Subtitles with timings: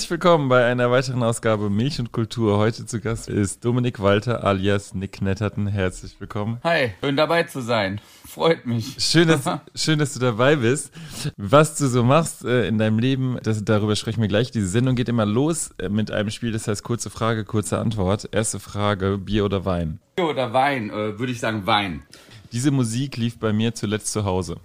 [0.00, 2.56] Herzlich willkommen bei einer weiteren Ausgabe Milch und Kultur.
[2.56, 5.66] Heute zu Gast ist Dominik Walter alias Nick Netterton.
[5.66, 6.58] Herzlich willkommen.
[6.64, 8.00] Hi, schön dabei zu sein.
[8.26, 8.96] Freut mich.
[8.98, 9.42] Schön, dass,
[9.74, 10.90] schön, dass du dabei bist.
[11.36, 14.50] Was du so machst äh, in deinem Leben, das, darüber sprechen wir gleich.
[14.50, 18.26] Diese Sendung geht immer los äh, mit einem Spiel, das heißt kurze Frage, kurze Antwort.
[18.32, 20.00] Erste Frage, Bier oder Wein?
[20.16, 22.04] Bier oder Wein, äh, würde ich sagen Wein.
[22.52, 24.56] Diese Musik lief bei mir zuletzt zu Hause.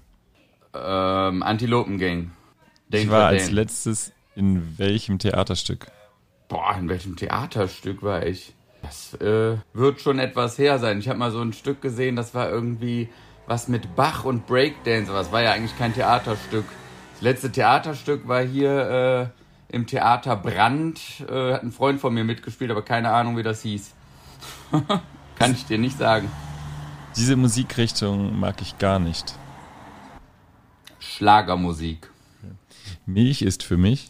[0.73, 2.31] Ähm, Antilopengang.
[2.89, 5.87] Ich war als letztes in welchem Theaterstück?
[6.47, 8.53] Boah, in welchem Theaterstück war ich?
[8.81, 10.99] Das äh, wird schon etwas her sein.
[10.99, 13.09] Ich habe mal so ein Stück gesehen, das war irgendwie
[13.47, 15.09] was mit Bach und Breakdance.
[15.09, 16.65] Aber das war ja eigentlich kein Theaterstück.
[17.13, 19.31] Das letzte Theaterstück war hier
[19.69, 20.99] äh, im Theater Brand.
[21.27, 23.93] Äh, hat ein Freund von mir mitgespielt, aber keine Ahnung, wie das hieß.
[25.39, 26.29] Kann ich dir nicht sagen.
[27.15, 29.35] Diese Musikrichtung mag ich gar nicht.
[30.99, 32.09] Schlagermusik.
[33.05, 34.09] Milch ist für mich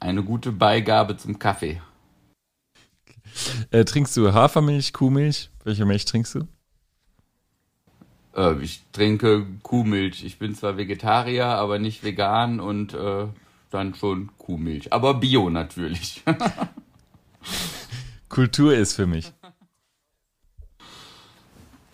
[0.00, 1.80] eine gute Beigabe zum Kaffee.
[3.70, 5.50] Äh, trinkst du Hafermilch, Kuhmilch?
[5.62, 6.48] Welche Milch trinkst du?
[8.34, 10.24] Äh, ich trinke Kuhmilch.
[10.24, 13.26] Ich bin zwar Vegetarier, aber nicht vegan und äh,
[13.70, 14.92] dann schon Kuhmilch.
[14.92, 16.22] Aber Bio natürlich.
[18.28, 19.32] Kultur ist für mich.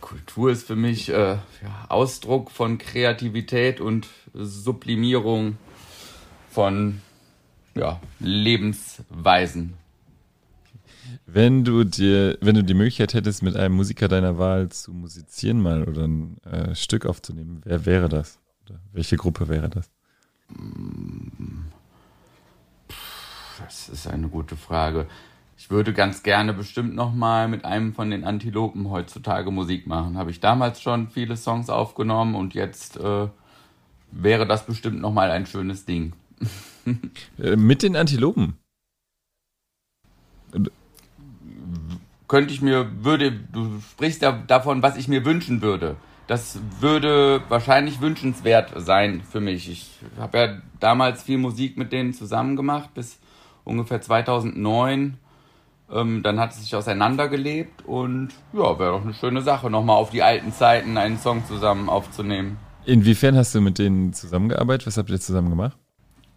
[0.00, 1.40] Kultur ist für mich äh, ja,
[1.88, 5.58] Ausdruck von Kreativität und Sublimierung
[6.48, 7.02] von
[7.76, 9.74] ja, Lebensweisen.
[11.26, 15.60] Wenn du dir, wenn du die Möglichkeit hättest, mit einem Musiker deiner Wahl zu musizieren
[15.60, 18.38] mal oder ein äh, Stück aufzunehmen, wer wäre das?
[18.64, 19.90] Oder welche Gruppe wäre das?
[23.58, 25.06] Das ist eine gute Frage.
[25.58, 30.18] Ich würde ganz gerne bestimmt nochmal mit einem von den Antilopen heutzutage Musik machen.
[30.18, 33.28] Habe ich damals schon viele Songs aufgenommen und jetzt äh,
[34.10, 36.12] wäre das bestimmt nochmal ein schönes Ding.
[37.38, 38.54] Äh, mit den Antilopen.
[42.28, 45.96] Könnte ich mir, würde, du sprichst ja davon, was ich mir wünschen würde.
[46.26, 49.70] Das würde wahrscheinlich wünschenswert sein für mich.
[49.70, 53.20] Ich habe ja damals viel Musik mit denen zusammen gemacht, bis
[53.64, 55.18] ungefähr 2009.
[55.88, 60.10] Ähm, dann hat es sich auseinandergelebt und ja, wäre doch eine schöne Sache, nochmal auf
[60.10, 62.56] die alten Zeiten einen Song zusammen aufzunehmen.
[62.86, 64.88] Inwiefern hast du mit denen zusammengearbeitet?
[64.88, 65.78] Was habt ihr zusammen gemacht?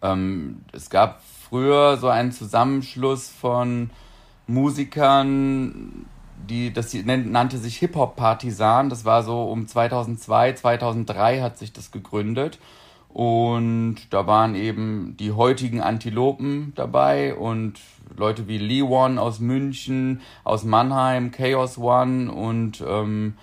[0.02, 3.90] Ähm, es gab früher so einen Zusammenschluss von
[4.48, 6.06] Musikern,
[6.50, 8.90] die, das nannte sich Hip-Hop-Partisan.
[8.90, 12.60] Das war so um 2002, 2003 hat sich das gegründet.
[13.10, 17.80] Und da waren eben die heutigen Antilopen dabei und
[18.16, 23.36] Leute wie Lee One aus München, aus Mannheim, Chaos One und ähm,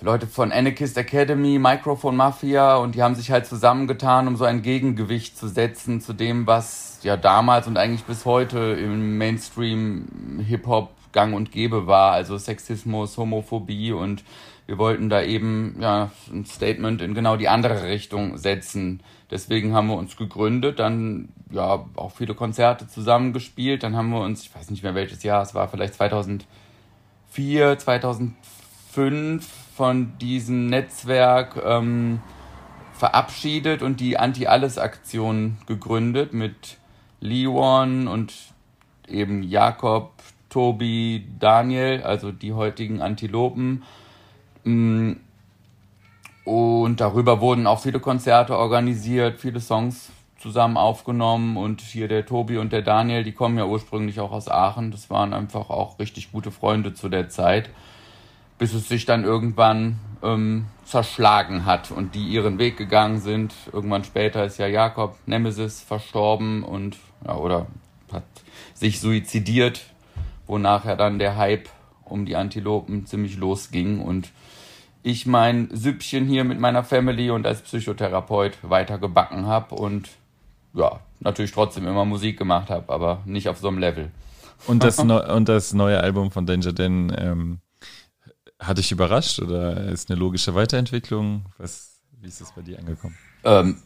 [0.00, 4.62] Leute von Anarchist Academy, Microphone Mafia und die haben sich halt zusammengetan, um so ein
[4.62, 10.90] Gegengewicht zu setzen zu dem, was ja damals und eigentlich bis heute im Mainstream Hip-Hop
[11.10, 14.22] gang und gäbe war, also Sexismus, Homophobie und
[14.66, 19.02] wir wollten da eben ja ein Statement in genau die andere Richtung setzen.
[19.32, 24.42] Deswegen haben wir uns gegründet, dann ja auch viele Konzerte zusammengespielt, dann haben wir uns,
[24.42, 29.48] ich weiß nicht mehr welches Jahr, es war vielleicht 2004, 2005
[29.78, 32.20] von diesem Netzwerk ähm,
[32.94, 36.78] verabschiedet und die Anti-Alles-Aktion gegründet mit
[37.20, 38.34] Leon und
[39.06, 40.10] eben Jakob,
[40.50, 43.84] Tobi, Daniel, also die heutigen Antilopen.
[44.64, 45.12] Mm,
[46.44, 52.58] und darüber wurden auch viele Konzerte organisiert, viele Songs zusammen aufgenommen und hier der Tobi
[52.58, 54.90] und der Daniel, die kommen ja ursprünglich auch aus Aachen.
[54.90, 57.70] Das waren einfach auch richtig gute Freunde zu der Zeit
[58.58, 63.54] bis es sich dann irgendwann ähm, zerschlagen hat und die ihren Weg gegangen sind.
[63.72, 67.66] Irgendwann später ist ja Jakob Nemesis verstorben und ja, oder
[68.12, 68.24] hat
[68.74, 69.86] sich suizidiert,
[70.46, 71.68] wonach ja dann der Hype
[72.04, 74.30] um die Antilopen ziemlich losging und
[75.02, 80.08] ich mein Süppchen hier mit meiner Family und als Psychotherapeut weiter gebacken habe und
[80.74, 84.10] ja, natürlich trotzdem immer Musik gemacht habe, aber nicht auf so einem Level.
[84.66, 87.58] Und das, und das neue Album von Danger Dan ähm,
[88.58, 91.46] hat dich überrascht oder ist eine logische Weiterentwicklung?
[91.58, 93.16] Was, wie ist das bei dir angekommen?
[93.44, 93.82] Ähm,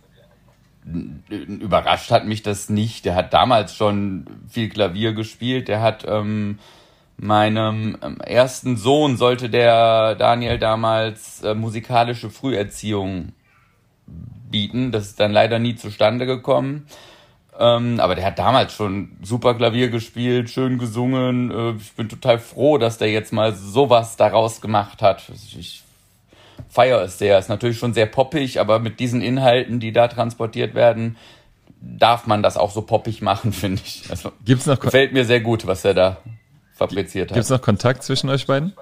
[1.28, 3.04] überrascht hat mich das nicht.
[3.04, 5.68] Der hat damals schon viel Klavier gespielt.
[5.68, 6.58] Der hat ähm,
[7.16, 13.32] meinem ähm, ersten Sohn sollte der Daniel damals äh, musikalische Früherziehung
[14.50, 14.90] bieten.
[14.90, 16.86] Das ist dann leider nie zustande gekommen.
[17.58, 21.50] Ähm, aber der hat damals schon super Klavier gespielt, schön gesungen.
[21.50, 25.22] Äh, ich bin total froh, dass der jetzt mal sowas daraus gemacht hat.
[25.58, 25.82] Ich
[26.70, 27.38] feiere es sehr.
[27.38, 31.16] Ist natürlich schon sehr poppig, aber mit diesen Inhalten, die da transportiert werden,
[31.80, 34.04] darf man das auch so poppig machen, finde ich.
[34.08, 36.16] Also, Gibt's noch gefällt mir sehr gut, was er da
[36.74, 37.34] fabriziert hat.
[37.34, 38.72] Gibt es noch Kontakt zwischen euch beiden?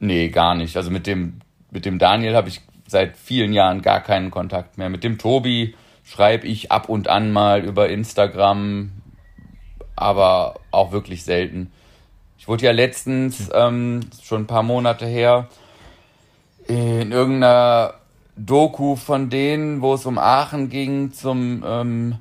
[0.00, 0.76] Nee, gar nicht.
[0.76, 1.40] Also mit dem,
[1.70, 4.88] mit dem Daniel habe ich seit vielen Jahren gar keinen Kontakt mehr.
[4.88, 8.92] Mit dem Tobi schreibe ich ab und an mal über Instagram,
[9.96, 11.72] aber auch wirklich selten.
[12.38, 15.48] Ich wurde ja letztens, ähm, schon ein paar Monate her,
[16.66, 17.94] in irgendeiner
[18.36, 22.16] Doku von denen, wo es um Aachen ging, zum ähm,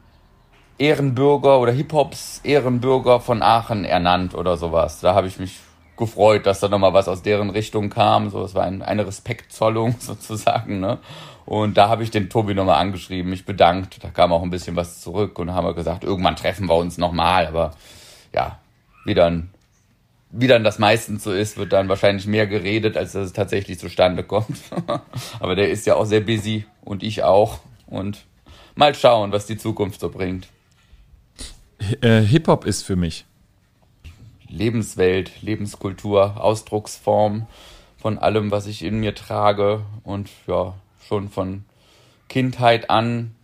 [0.77, 4.99] Ehrenbürger oder Hip-Hops Ehrenbürger von Aachen ernannt oder sowas.
[5.01, 5.59] Da habe ich mich
[5.97, 8.29] gefreut, dass da nochmal was aus deren Richtung kam.
[8.29, 10.79] So, es war ein, eine Respektzollung sozusagen.
[10.79, 10.99] Ne?
[11.45, 14.03] Und da habe ich den Tobi nochmal angeschrieben, mich bedankt.
[14.03, 16.97] Da kam auch ein bisschen was zurück und haben wir gesagt, irgendwann treffen wir uns
[16.97, 17.47] nochmal.
[17.47, 17.71] Aber
[18.33, 18.59] ja,
[19.05, 19.49] wie dann,
[20.31, 23.77] wie dann das meistens so ist, wird dann wahrscheinlich mehr geredet, als dass es tatsächlich
[23.77, 24.57] zustande kommt.
[25.39, 27.59] Aber der ist ja auch sehr busy und ich auch.
[27.87, 28.25] Und
[28.75, 30.47] mal schauen, was die Zukunft so bringt.
[32.01, 33.25] Äh, Hip-Hop ist für mich.
[34.47, 37.47] Lebenswelt, Lebenskultur, Ausdrucksform
[37.97, 40.75] von allem, was ich in mir trage und ja,
[41.07, 41.65] schon von
[42.29, 43.35] Kindheit an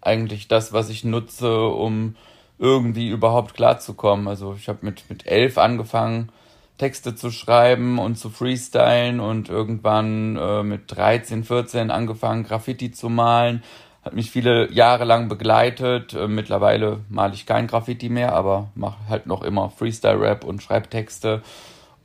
[0.00, 2.16] eigentlich das, was ich nutze, um
[2.58, 4.28] irgendwie überhaupt klarzukommen.
[4.28, 6.30] Also ich habe mit, mit elf angefangen,
[6.78, 13.08] Texte zu schreiben und zu freestylen und irgendwann äh, mit 13, 14 angefangen, Graffiti zu
[13.08, 13.62] malen.
[14.04, 16.14] Hat mich viele Jahre lang begleitet.
[16.14, 20.88] Äh, mittlerweile male ich kein Graffiti mehr, aber mache halt noch immer Freestyle-Rap und schreibe
[20.88, 21.42] Texte.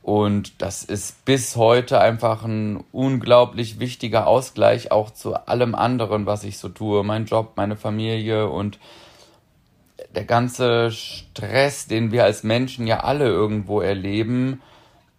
[0.08, 6.44] Und das ist bis heute einfach ein unglaublich wichtiger Ausgleich auch zu allem anderen, was
[6.44, 7.04] ich so tue.
[7.04, 8.78] Mein Job, meine Familie und
[10.14, 14.62] der ganze Stress, den wir als Menschen ja alle irgendwo erleben,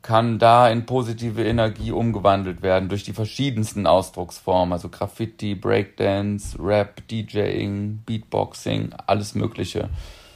[0.01, 7.07] kann da in positive Energie umgewandelt werden durch die verschiedensten Ausdrucksformen, also Graffiti, Breakdance, Rap,
[7.09, 9.89] DJing, Beatboxing, alles Mögliche.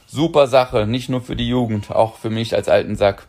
[0.06, 3.26] Super Sache, nicht nur für die Jugend, auch für mich als alten Sack.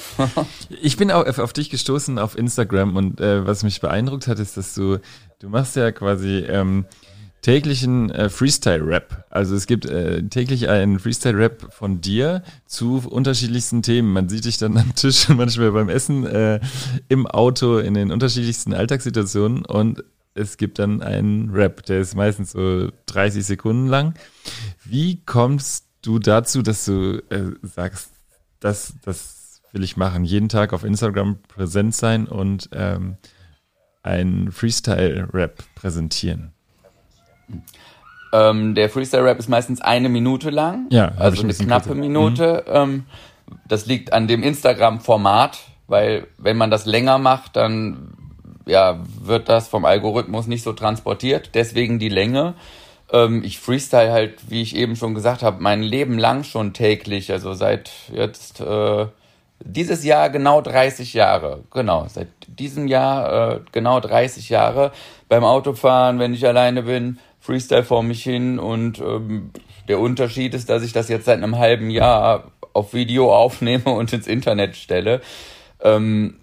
[0.82, 4.56] ich bin auch auf dich gestoßen auf Instagram und äh, was mich beeindruckt hat, ist,
[4.56, 4.98] dass du,
[5.38, 6.86] du machst ja quasi ähm,
[7.42, 9.26] täglichen äh, Freestyle-Rap.
[9.28, 14.12] Also es gibt äh, täglich einen Freestyle-Rap von dir zu unterschiedlichsten Themen.
[14.12, 16.60] Man sieht dich dann am Tisch manchmal beim Essen, äh,
[17.08, 20.04] im Auto, in den unterschiedlichsten Alltagssituationen und
[20.34, 24.14] es gibt dann einen Rap, der ist meistens so 30 Sekunden lang.
[24.84, 28.12] Wie kommst du dazu, dass du äh, sagst,
[28.60, 29.41] das, das
[29.72, 30.24] will ich machen.
[30.24, 33.16] Jeden Tag auf Instagram präsent sein und ähm,
[34.02, 36.52] ein Freestyle-Rap präsentieren.
[38.32, 40.86] Ähm, der Freestyle-Rap ist meistens eine Minute lang.
[40.90, 42.00] Ja, also eine knappe kürzer.
[42.00, 42.64] Minute.
[42.66, 42.74] Mhm.
[42.74, 43.04] Ähm,
[43.68, 48.14] das liegt an dem Instagram-Format, weil wenn man das länger macht, dann
[48.66, 51.50] ja, wird das vom Algorithmus nicht so transportiert.
[51.54, 52.54] Deswegen die Länge.
[53.10, 57.32] Ähm, ich freestyle halt, wie ich eben schon gesagt habe, mein Leben lang schon täglich.
[57.32, 59.06] Also seit jetzt äh,
[59.64, 61.64] dieses Jahr genau 30 Jahre.
[61.72, 64.92] Genau, seit diesem Jahr äh, genau 30 Jahre.
[65.28, 69.50] Beim Autofahren, wenn ich alleine bin, Freestyle vor mich hin und ähm,
[69.88, 74.12] der Unterschied ist, dass ich das jetzt seit einem halben Jahr auf Video aufnehme und
[74.12, 75.20] ins Internet stelle.
[75.80, 76.36] Ähm,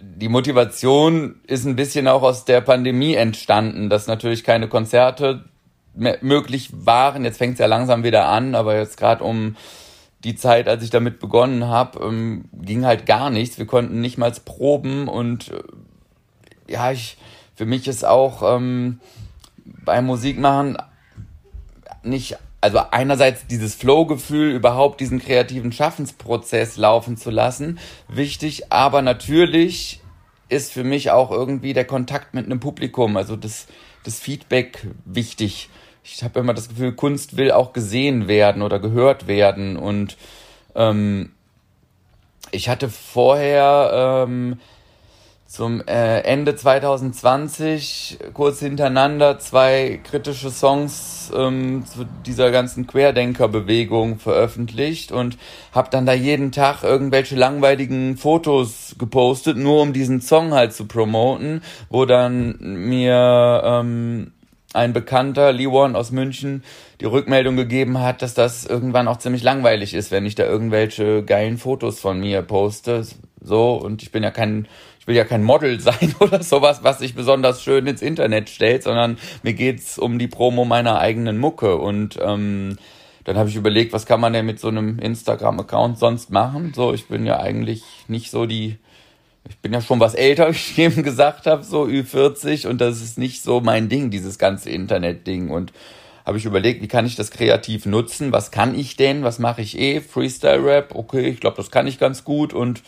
[0.00, 5.44] die Motivation ist ein bisschen auch aus der Pandemie entstanden, dass natürlich keine Konzerte
[5.94, 7.24] möglich waren.
[7.24, 9.56] Jetzt fängt es ja langsam wieder an, aber jetzt gerade um
[10.26, 13.58] die Zeit, als ich damit begonnen habe, ähm, ging halt gar nichts.
[13.58, 15.62] Wir konnten nicht mal proben und äh,
[16.72, 17.16] ja, ich,
[17.54, 18.98] für mich ist auch ähm,
[19.64, 20.78] beim Musikmachen
[22.02, 27.78] nicht, also einerseits dieses Flow-Gefühl, überhaupt diesen kreativen Schaffensprozess laufen zu lassen,
[28.08, 30.00] wichtig, aber natürlich
[30.48, 33.68] ist für mich auch irgendwie der Kontakt mit einem Publikum, also das,
[34.02, 35.70] das Feedback wichtig
[36.14, 39.76] ich habe immer das Gefühl, Kunst will auch gesehen werden oder gehört werden.
[39.76, 40.16] Und
[40.74, 41.32] ähm,
[42.52, 44.58] ich hatte vorher ähm,
[45.46, 55.12] zum äh, Ende 2020 kurz hintereinander zwei kritische Songs ähm, zu dieser ganzen Querdenker-Bewegung veröffentlicht
[55.12, 55.38] und
[55.72, 60.86] habe dann da jeden Tag irgendwelche langweiligen Fotos gepostet, nur um diesen Song halt zu
[60.86, 64.32] promoten, wo dann mir ähm,
[64.76, 66.62] ein Bekannter, Warren aus München,
[67.00, 71.24] die Rückmeldung gegeben hat, dass das irgendwann auch ziemlich langweilig ist, wenn ich da irgendwelche
[71.24, 73.04] geilen Fotos von mir poste.
[73.40, 74.68] So, und ich bin ja kein,
[75.00, 78.82] ich will ja kein Model sein oder sowas, was sich besonders schön ins Internet stellt,
[78.82, 81.76] sondern mir geht's um die Promo meiner eigenen Mucke.
[81.76, 82.76] Und ähm,
[83.24, 86.72] dann habe ich überlegt, was kann man denn mit so einem Instagram-Account sonst machen?
[86.74, 88.76] So, ich bin ja eigentlich nicht so die
[89.48, 93.00] ich bin ja schon was älter, wie ich eben gesagt habe, so Ü40 und das
[93.00, 95.72] ist nicht so mein Ding, dieses ganze Internet-Ding und
[96.24, 98.32] habe ich überlegt, wie kann ich das kreativ nutzen?
[98.32, 99.22] Was kann ich denn?
[99.22, 100.00] Was mache ich eh?
[100.00, 102.82] Freestyle-Rap, okay, ich glaube, das kann ich ganz gut und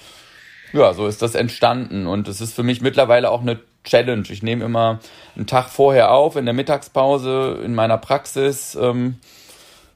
[0.72, 4.24] ja, so ist das entstanden und es ist für mich mittlerweile auch eine Challenge.
[4.28, 4.98] Ich nehme immer
[5.36, 8.76] einen Tag vorher auf, in der Mittagspause, in meiner Praxis.
[8.80, 9.16] Ähm,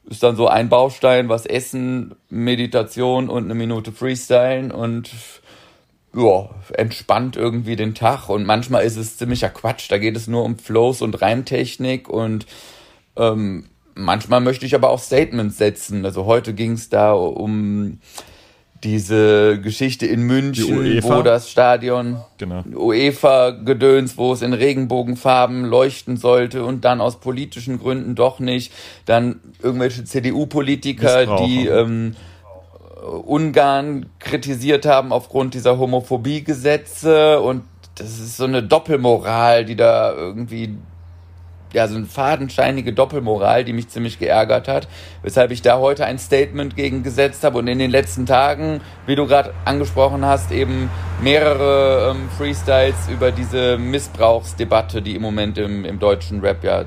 [0.09, 5.11] ist dann so ein Baustein, was Essen, Meditation und eine Minute Freestylen und
[6.14, 9.90] ja, entspannt irgendwie den Tag und manchmal ist es ziemlicher Quatsch.
[9.90, 12.47] Da geht es nur um Flows und Reimtechnik und
[13.16, 13.64] ähm,
[13.95, 16.04] manchmal möchte ich aber auch Statements setzen.
[16.04, 17.99] Also heute ging es da um
[18.85, 22.64] diese Geschichte in München, wo das Stadion genau.
[22.75, 28.73] UEFA-Gedöns, wo es in Regenbogenfarben leuchten sollte und dann aus politischen Gründen doch nicht.
[29.07, 32.16] Dann irgendwelche CDU-Politiker, die ähm,
[33.02, 37.40] Ungarn kritisiert haben aufgrund dieser Homophobie-Gesetze.
[37.40, 37.64] Und
[37.97, 40.76] das ist so eine Doppelmoral, die da irgendwie,
[41.73, 44.88] ja, so eine fadenscheinige Doppelmoral, die mich ziemlich geärgert hat,
[45.23, 49.16] weshalb ich da heute ein Statement gegen gesetzt habe und in den letzten Tagen, wie
[49.16, 50.90] du gerade angesprochen hast, eben
[51.21, 56.85] mehrere ähm, Freestyles über diese Missbrauchsdebatte, die im Moment im, im deutschen Rap ja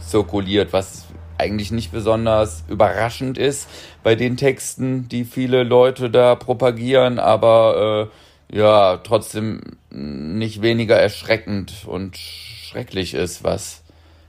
[0.00, 1.07] zirkuliert, was
[1.38, 3.68] eigentlich nicht besonders überraschend ist
[4.02, 8.10] bei den Texten, die viele Leute da propagieren, aber
[8.50, 13.82] äh, ja, trotzdem nicht weniger erschreckend und schrecklich ist, was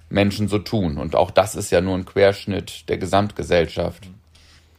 [0.10, 0.98] Menschen so tun.
[0.98, 4.08] Und auch das ist ja nur ein Querschnitt der Gesamtgesellschaft.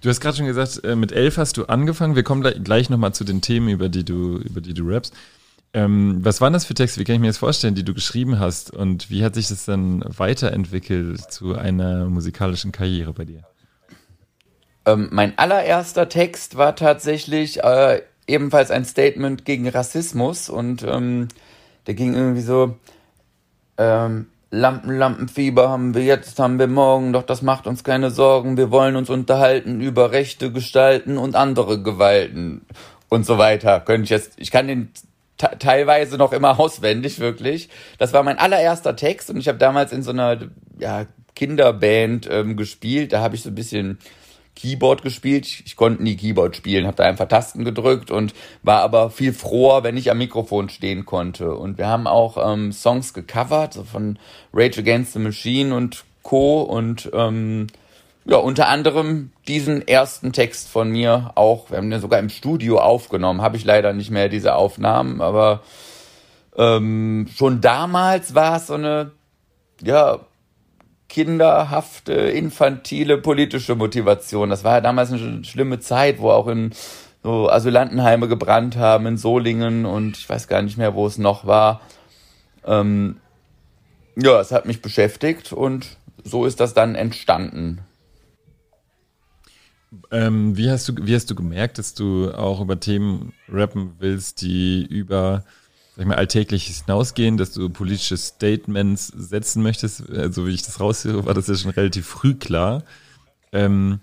[0.03, 2.17] Du hast gerade schon gesagt, äh, mit elf hast du angefangen.
[2.17, 5.15] Wir kommen gleich nochmal zu den Themen, über die du, über die du rappst.
[5.73, 7.01] Ähm, was waren das für Texte?
[7.01, 8.73] Wie kann ich mir das vorstellen, die du geschrieben hast?
[8.73, 13.45] Und wie hat sich das dann weiterentwickelt zu einer musikalischen Karriere bei dir?
[14.85, 21.29] Ähm, mein allererster Text war tatsächlich äh, ebenfalls ein Statement gegen Rassismus und ähm,
[21.87, 22.77] der ging irgendwie so,
[23.79, 28.57] ähm, Lampen, Lampenfieber haben wir jetzt, haben wir morgen, doch das macht uns keine Sorgen.
[28.57, 32.63] Wir wollen uns unterhalten über rechte Gestalten und andere Gewalten
[33.09, 33.79] und so weiter.
[33.79, 34.91] Könnte ich jetzt, ich kann den
[35.59, 37.69] teilweise noch immer auswendig, wirklich.
[37.99, 40.39] Das war mein allererster Text und ich habe damals in so einer
[40.79, 43.13] ja, Kinderband ähm, gespielt.
[43.13, 43.99] Da habe ich so ein bisschen
[44.57, 45.47] Keyboard gespielt.
[45.47, 49.33] Ich, ich konnte nie Keyboard spielen, habe da einfach Tasten gedrückt und war aber viel
[49.33, 51.55] froher, wenn ich am Mikrofon stehen konnte.
[51.55, 54.19] Und wir haben auch ähm, Songs gecovert, so von
[54.53, 56.63] Rage Against the Machine und Co.
[56.63, 57.69] Und ähm,
[58.25, 61.71] ja, unter anderem diesen ersten Text von mir auch.
[61.71, 63.43] Wir haben den sogar im Studio aufgenommen.
[63.43, 65.63] Habe ich leider nicht mehr diese Aufnahmen, aber
[66.57, 69.13] ähm, schon damals war es so eine,
[69.83, 70.21] ja,
[71.09, 74.51] kinderhafte, infantile politische Motivation.
[74.51, 76.71] Das war ja damals eine schlimme Zeit, wo auch in
[77.23, 81.47] so Asylantenheime gebrannt haben, in Solingen und ich weiß gar nicht mehr, wo es noch
[81.47, 81.81] war.
[82.65, 83.17] Ähm,
[84.17, 87.81] ja, es hat mich beschäftigt und so ist das dann entstanden.
[90.13, 94.43] Ähm, wie, hast du, wie hast du gemerkt, dass du auch über Themen rappen willst,
[94.43, 95.45] die über
[95.97, 99.99] sag ich mal, Alltägliches hinausgehen, dass du politische Statements setzen möchtest?
[99.99, 102.85] So also, wie ich das raushöre, war das ja schon relativ früh klar.
[103.53, 104.01] Ähm,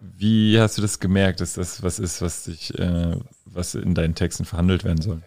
[0.00, 4.14] wie hast du das gemerkt, dass das was ist, was dich, äh, was in deinen
[4.14, 5.22] Texten verhandelt werden soll?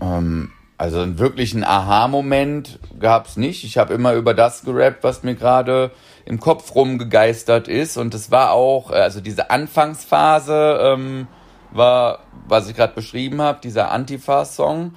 [0.00, 3.64] Ähm, also einen wirklichen Aha-Moment gab es nicht.
[3.64, 5.92] Ich habe immer über das gerappt, was mir gerade
[6.24, 7.96] im Kopf rumgegeistert ist.
[7.96, 11.28] Und es war auch, äh, also diese Anfangsphase ähm,
[11.70, 14.94] war, was ich gerade beschrieben habe, dieser Antifa-Song.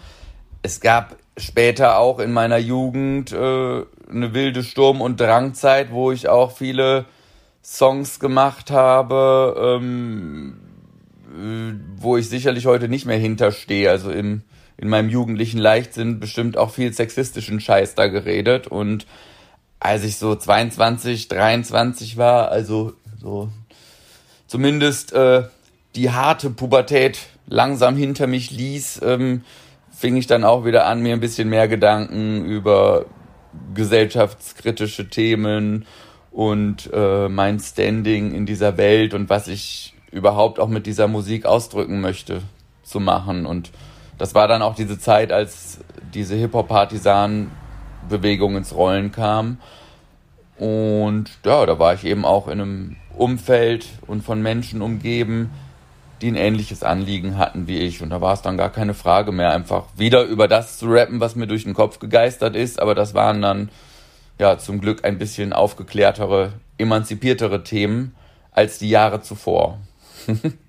[0.64, 3.36] Es gab später auch in meiner Jugend äh,
[4.10, 7.06] eine wilde Sturm- und Drangzeit, wo ich auch viele
[7.64, 10.58] Songs gemacht habe, ähm,
[11.36, 13.90] äh, wo ich sicherlich heute nicht mehr hinterstehe.
[13.90, 14.42] Also im,
[14.78, 19.08] in meinem jugendlichen Leichtsinn bestimmt auch viel sexistischen Scheiß da geredet und
[19.80, 23.50] als ich so 22, 23 war, also so
[24.48, 25.44] zumindest äh,
[25.96, 29.44] die harte Pubertät langsam hinter mich ließ, ähm,
[29.92, 33.06] fing ich dann auch wieder an, mir ein bisschen mehr Gedanken über
[33.74, 35.86] gesellschaftskritische Themen
[36.32, 41.46] und äh, mein Standing in dieser Welt und was ich überhaupt auch mit dieser Musik
[41.46, 42.42] ausdrücken möchte
[42.84, 43.46] zu machen.
[43.46, 43.72] Und
[44.18, 45.80] das war dann auch diese Zeit, als
[46.14, 47.52] diese Hip-Hop-Partisanen
[48.10, 49.60] Bewegung ins Rollen kam.
[50.58, 55.52] Und ja, da war ich eben auch in einem Umfeld und von Menschen umgeben,
[56.22, 58.02] die ein ähnliches Anliegen hatten wie ich.
[58.02, 61.20] Und da war es dann gar keine Frage mehr, einfach wieder über das zu rappen,
[61.20, 62.80] was mir durch den Kopf gegeistert ist.
[62.80, 63.70] Aber das waren dann
[64.40, 68.16] ja zum Glück ein bisschen aufgeklärtere, emanzipiertere Themen
[68.52, 69.78] als die Jahre zuvor.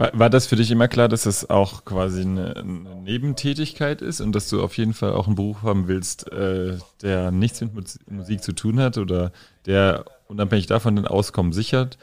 [0.00, 4.22] war, war das für dich immer klar, dass das auch quasi eine, eine, Nebentätigkeit ist
[4.22, 7.98] und dass du auf jeden Fall auch einen Beruf haben willst, äh, der nichts mit
[8.10, 9.30] Musik zu tun hat oder
[9.66, 11.98] der unabhängig davon den Auskommen sichert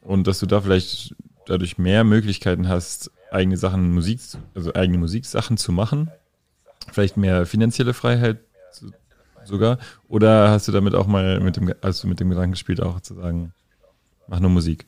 [0.00, 1.14] und dass du da vielleicht
[1.46, 4.20] dadurch mehr Möglichkeiten hast, eigene Sachen Musik,
[4.56, 6.10] also eigene Musiksachen zu machen,
[6.90, 8.38] vielleicht mehr finanzielle Freiheit
[9.44, 9.78] sogar,
[10.08, 13.00] oder hast du damit auch mal mit dem, hast du mit dem Gedanken gespielt, auch
[13.00, 13.52] zu sagen,
[14.26, 14.86] mach nur Musik?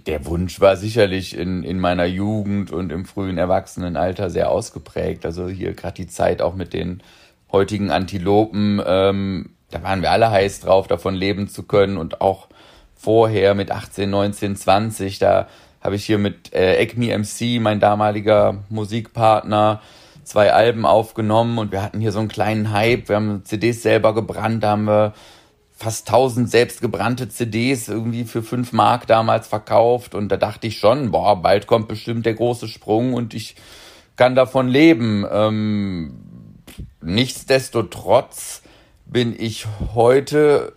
[0.00, 5.26] Der Wunsch war sicherlich in, in meiner Jugend und im frühen Erwachsenenalter sehr ausgeprägt.
[5.26, 7.02] Also hier gerade die Zeit auch mit den
[7.52, 12.48] heutigen Antilopen, ähm, da waren wir alle heiß drauf, davon leben zu können und auch
[12.94, 15.48] vorher mit 18, 19, 20, da
[15.82, 19.82] habe ich hier mit äh, Acme MC, mein damaliger Musikpartner,
[20.24, 23.08] zwei Alben aufgenommen und wir hatten hier so einen kleinen Hype.
[23.08, 25.14] Wir haben CDs selber gebrannt, da haben wir
[25.82, 31.10] fast 1000 selbstgebrannte CDs irgendwie für 5 Mark damals verkauft und da dachte ich schon,
[31.10, 33.56] boah, bald kommt bestimmt der große Sprung und ich
[34.16, 35.26] kann davon leben.
[35.30, 36.14] Ähm,
[37.00, 38.62] nichtsdestotrotz
[39.06, 40.74] bin ich heute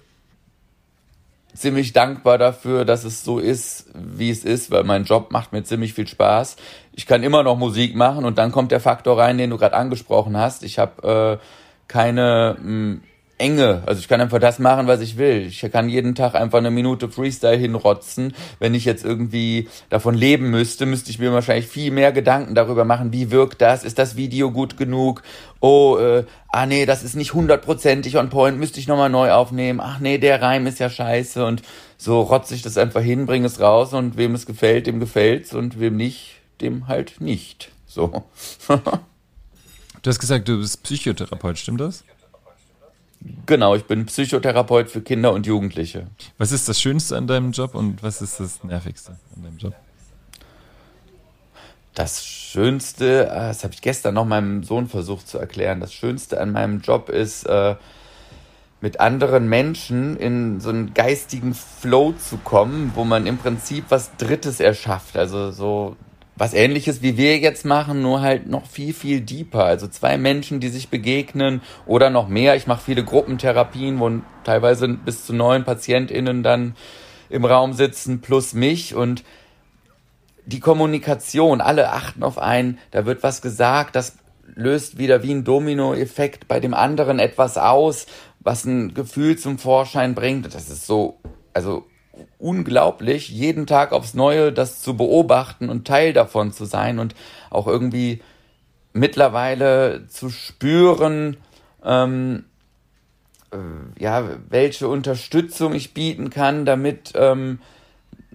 [1.54, 5.64] ziemlich dankbar dafür, dass es so ist, wie es ist, weil mein Job macht mir
[5.64, 6.56] ziemlich viel Spaß.
[6.94, 9.76] Ich kann immer noch Musik machen und dann kommt der Faktor rein, den du gerade
[9.76, 10.64] angesprochen hast.
[10.64, 11.46] Ich habe äh,
[11.88, 13.02] keine mh, hm,
[13.38, 13.84] Enge.
[13.86, 15.46] Also ich kann einfach das machen, was ich will.
[15.48, 18.34] Ich kann jeden Tag einfach eine Minute Freestyle hinrotzen.
[18.60, 22.86] Wenn ich jetzt irgendwie davon leben müsste, müsste ich mir wahrscheinlich viel mehr Gedanken darüber
[22.86, 23.84] machen, wie wirkt das?
[23.84, 25.22] Ist das Video gut genug?
[25.60, 29.82] Oh, äh, ah nee, das ist nicht hundertprozentig on point, müsste ich nochmal neu aufnehmen.
[29.84, 31.46] Ach nee, der Reim ist ja scheiße.
[31.46, 31.62] Und
[31.98, 35.54] so rotze ich das einfach hin, bringe es raus und wem es gefällt, dem gefällt's
[35.54, 37.72] und wem nicht, dem halt nicht.
[37.86, 38.24] So.
[38.68, 42.06] du hast gesagt, du bist Psychotherapeut, stimmt das?
[43.46, 46.08] Genau, ich bin Psychotherapeut für Kinder und Jugendliche.
[46.38, 49.74] Was ist das Schönste an deinem Job und was ist das Nervigste an deinem Job?
[51.96, 56.40] Das Schönste, äh, das habe ich gestern noch meinem Sohn versucht zu erklären, das Schönste
[56.40, 57.76] an meinem Job ist, äh,
[58.82, 64.16] mit anderen Menschen in so einen geistigen Flow zu kommen, wo man im Prinzip was
[64.18, 65.18] Drittes erschafft.
[65.18, 65.96] Also so
[66.38, 69.66] was ähnliches wie wir jetzt machen, nur halt noch viel, viel deeper.
[69.66, 72.56] Also zwei Menschen, die sich begegnen oder noch mehr.
[72.56, 74.12] Ich mache viele Gruppentherapien, wo
[74.44, 76.76] teilweise bis zu neun PatientInnen dann
[77.30, 79.24] im Raum sitzen, plus mich und
[80.46, 84.18] die Kommunikation, alle achten auf einen, da wird was gesagt, das
[84.54, 88.06] löst wieder wie ein Dominoeffekt bei dem anderen etwas aus,
[88.42, 90.54] was ein Gefühl zum Vorschein bringt.
[90.54, 91.18] Das ist so,
[91.54, 91.86] also
[92.38, 97.16] unglaublich, jeden Tag aufs Neue das zu beobachten und Teil davon zu sein und
[97.50, 98.22] auch irgendwie
[98.94, 101.38] mittlerweile zu spüren,
[101.84, 102.46] ähm,
[103.52, 107.60] äh, ja, welche Unterstützung ich bieten kann, damit ähm,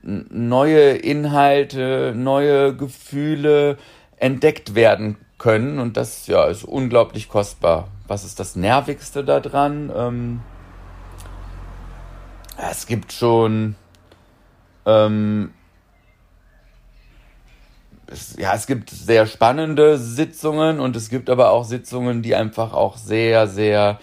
[0.03, 3.77] neue Inhalte, neue Gefühle
[4.17, 5.79] entdeckt werden können.
[5.79, 7.89] Und das ja, ist unglaublich kostbar.
[8.07, 9.91] Was ist das Nervigste daran?
[9.95, 10.41] Ähm,
[12.71, 13.77] es gibt schon
[14.87, 15.53] ähm,
[18.07, 22.73] es, ja, es gibt sehr spannende Sitzungen und es gibt aber auch Sitzungen, die einfach
[22.73, 24.01] auch sehr, sehr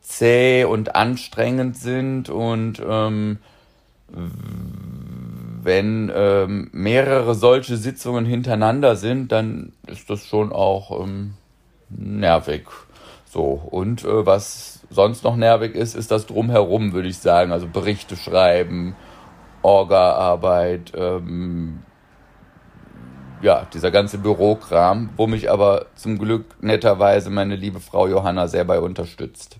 [0.00, 3.38] zäh und anstrengend sind und ähm,
[5.62, 11.34] wenn ähm, mehrere solche Sitzungen hintereinander sind, dann ist das schon auch ähm,
[11.90, 12.62] nervig.
[13.26, 17.52] So, und äh, was sonst noch nervig ist, ist das drumherum, würde ich sagen.
[17.52, 18.96] Also Berichte schreiben,
[19.62, 21.80] Orga-Arbeit, ähm,
[23.42, 28.64] ja, dieser ganze Bürokram, wo mich aber zum Glück netterweise meine liebe Frau Johanna sehr
[28.64, 29.56] bei unterstützt.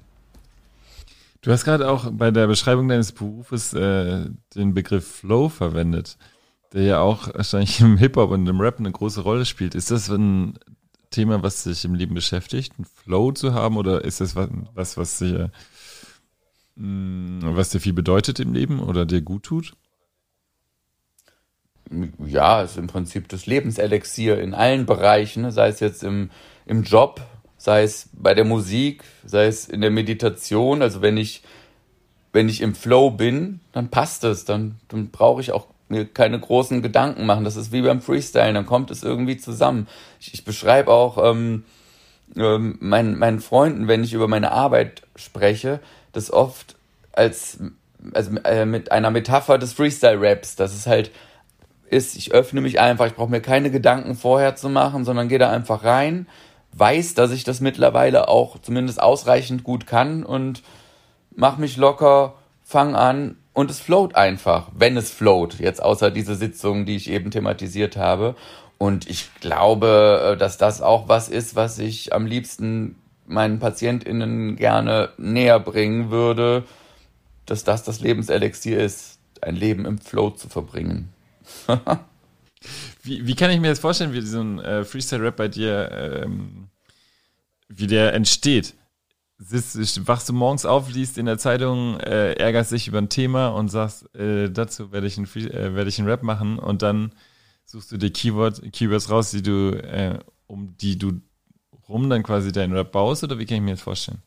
[1.43, 6.19] Du hast gerade auch bei der Beschreibung deines Berufes äh, den Begriff Flow verwendet,
[6.75, 9.75] der ja auch wahrscheinlich im Hip-Hop und im Rap eine große Rolle spielt.
[9.75, 10.59] Ist das ein
[11.11, 15.19] Thema, was dich im Leben beschäftigt, einen Flow zu haben, oder ist das was, was
[15.19, 15.51] dir,
[16.77, 19.75] mm, was dir viel bedeutet im Leben oder dir gut tut?
[22.25, 25.53] Ja, ist im Prinzip das Lebenselixier in allen Bereichen, ne?
[25.53, 26.31] sei es jetzt im,
[26.65, 27.21] im Job,
[27.57, 30.83] sei es bei der Musik, sei es in der Meditation.
[30.83, 31.43] Also wenn ich,
[32.33, 36.39] wenn ich im Flow bin, dann passt es, dann, dann brauche ich auch mir keine
[36.39, 37.45] großen Gedanken machen.
[37.45, 39.89] Das ist wie beim Freestyle, dann kommt es irgendwie zusammen.
[40.21, 41.65] Ich, ich beschreibe auch ähm,
[42.37, 45.81] ähm, meinen, meinen Freunden, wenn ich über meine Arbeit spreche,
[46.13, 46.77] das oft
[47.13, 47.59] als
[48.15, 51.11] also äh, mit einer Metapher des Freestyle-Raps, dass es halt
[51.91, 55.39] ist, ich öffne mich einfach, ich brauche mir keine Gedanken vorher zu machen, sondern gehe
[55.39, 56.27] da einfach rein,
[56.73, 60.63] weiß, dass ich das mittlerweile auch zumindest ausreichend gut kann und
[61.35, 66.35] mach mich locker, fang an und es float einfach, wenn es float, jetzt außer diese
[66.35, 68.37] Sitzung, die ich eben thematisiert habe.
[68.79, 74.57] Und ich glaube, äh, dass das auch was ist, was ich am liebsten meinen PatientInnen
[74.57, 76.65] gerne näher bringen würde,
[77.47, 81.13] dass das das Lebenselixier ist, ein Leben im Flow zu verbringen.
[83.03, 85.91] wie, wie kann ich mir jetzt vorstellen, wie so ein äh, Freestyle-Rap bei dir,
[86.25, 86.69] ähm,
[87.69, 88.75] wie der entsteht?
[89.43, 93.49] Sitzt, wachst du morgens auf, liest in der Zeitung, äh, ärgerst dich über ein Thema
[93.49, 97.13] und sagst, äh, dazu werde ich, ein, äh, werd ich einen Rap machen und dann
[97.65, 101.23] suchst du dir Keyword, Keywords raus, die du, äh, um die du
[101.89, 104.23] rum dann quasi deinen Rap baust oder wie kann ich mir das vorstellen?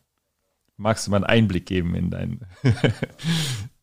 [0.76, 2.40] Magst du mal einen Einblick geben in deinen,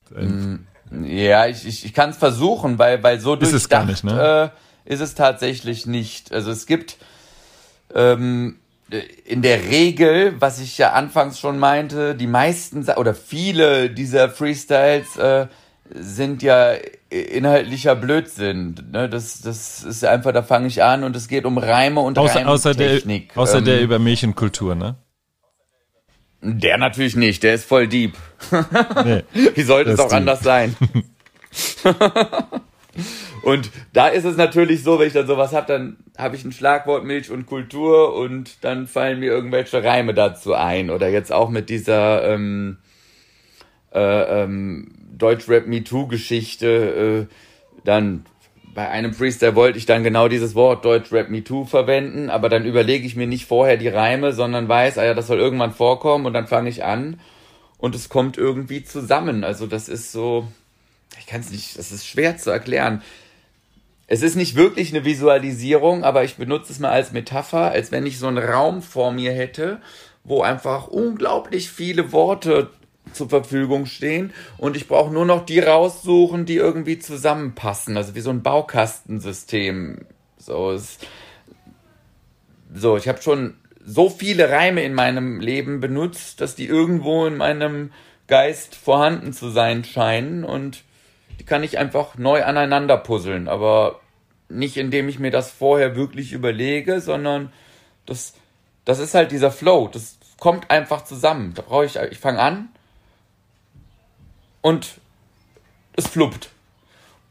[0.09, 0.67] dein
[1.05, 4.51] ja, ich, ich, ich kann es versuchen, weil, weil so ist es gar nicht, ne?
[4.85, 6.33] äh, ist es tatsächlich nicht.
[6.33, 6.97] Also es gibt
[7.95, 8.57] ähm,
[9.25, 15.17] in der Regel, was ich ja anfangs schon meinte, die meisten oder viele dieser Freestyles
[15.17, 15.47] äh,
[15.93, 16.73] sind ja
[17.09, 18.75] inhaltlicher Blödsinn.
[18.91, 19.09] Ne?
[19.09, 22.47] Das, das ist einfach, da fange ich an und es geht um Reime und außer,
[22.47, 23.01] außer Der,
[23.35, 24.95] außer ähm, der über Mädchenkultur, ne?
[26.41, 28.13] Der natürlich nicht, der ist voll deep.
[29.05, 29.23] Nee,
[29.55, 30.17] Wie sollte es auch deep.
[30.17, 30.75] anders sein?
[33.43, 36.51] und da ist es natürlich so, wenn ich dann sowas habe, dann habe ich ein
[36.51, 40.89] Schlagwort Milch und Kultur und dann fallen mir irgendwelche Reime dazu ein.
[40.89, 42.77] Oder jetzt auch mit dieser ähm,
[43.93, 47.33] äh, ähm, Deutschrap MeToo-Geschichte, äh,
[47.85, 48.25] dann
[48.73, 53.05] bei einem Freestyle wollte ich dann genau dieses Wort Deutschrap MeToo verwenden, aber dann überlege
[53.05, 56.33] ich mir nicht vorher die Reime, sondern weiß, ah ja, das soll irgendwann vorkommen und
[56.33, 57.19] dann fange ich an
[57.77, 59.43] und es kommt irgendwie zusammen.
[59.43, 60.47] Also das ist so,
[61.19, 63.01] ich kann es nicht, das ist schwer zu erklären.
[64.07, 68.05] Es ist nicht wirklich eine Visualisierung, aber ich benutze es mal als Metapher, als wenn
[68.05, 69.81] ich so einen Raum vor mir hätte,
[70.23, 72.69] wo einfach unglaublich viele Worte
[73.13, 78.21] zur Verfügung stehen und ich brauche nur noch die raussuchen, die irgendwie zusammenpassen, also wie
[78.21, 80.05] so ein Baukastensystem.
[80.37, 81.05] So ist
[82.73, 87.37] so, ich habe schon so viele Reime in meinem Leben benutzt, dass die irgendwo in
[87.37, 87.91] meinem
[88.27, 90.83] Geist vorhanden zu sein scheinen und
[91.41, 93.99] die kann ich einfach neu aneinander puzzeln, aber
[94.47, 97.51] nicht indem ich mir das vorher wirklich überlege, sondern
[98.05, 98.35] das
[98.85, 101.55] das ist halt dieser Flow, das kommt einfach zusammen.
[101.55, 102.69] Da brauche ich ich fange an
[104.61, 104.99] und
[105.93, 106.51] es fluppt.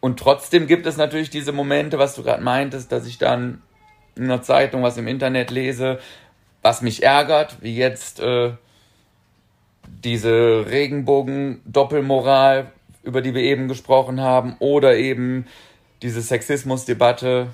[0.01, 3.62] Und trotzdem gibt es natürlich diese Momente, was du gerade meintest, dass ich dann
[4.16, 6.01] in einer Zeitung was im Internet lese,
[6.62, 8.55] was mich ärgert, wie jetzt äh,
[9.87, 15.46] diese Regenbogen-Doppelmoral, über die wir eben gesprochen haben, oder eben
[16.02, 17.48] diese Sexismusdebatte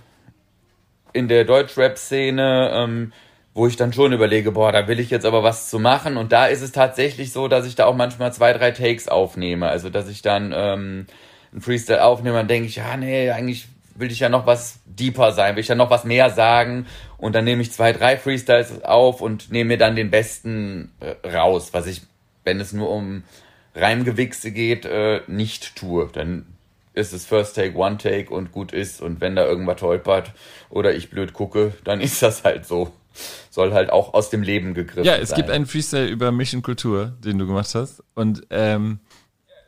[1.13, 3.13] in der Deutschrap-Szene, ähm,
[3.55, 6.19] wo ich dann schon überlege, boah, da will ich jetzt aber was zu machen.
[6.19, 9.69] Und da ist es tatsächlich so, dass ich da auch manchmal zwei, drei Takes aufnehme.
[9.69, 11.07] Also, dass ich dann ähm,
[11.55, 15.33] ein Freestyle aufnehme, dann denke ich, ja, nee, eigentlich will ich ja noch was deeper
[15.33, 16.87] sein, will ich ja noch was mehr sagen.
[17.17, 21.27] Und dann nehme ich zwei, drei Freestyles auf und nehme mir dann den besten äh,
[21.27, 22.03] raus, was ich,
[22.45, 23.23] wenn es nur um
[23.77, 26.09] Reimgewichse geht, äh, nicht tue.
[26.13, 26.47] Dann
[26.95, 29.01] ist es First Take, One Take und gut ist.
[29.01, 30.33] Und wenn da irgendwas holpert
[30.71, 32.93] oder ich blöd gucke, dann ist das halt so
[33.51, 35.05] soll halt auch aus dem Leben gegriffen.
[35.05, 35.37] Ja, es sein.
[35.37, 38.03] gibt einen Freestyle über Mission Kultur, den du gemacht hast.
[38.15, 39.01] Und ähm,